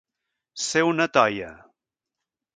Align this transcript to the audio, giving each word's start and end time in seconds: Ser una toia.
Ser 0.67 0.81
una 0.93 1.07
toia. 1.19 1.53